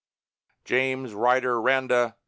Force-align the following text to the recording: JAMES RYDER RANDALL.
JAMES 0.65 1.13
RYDER 1.13 1.61
RANDALL. 1.61 2.15